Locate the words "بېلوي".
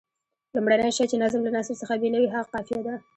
2.01-2.27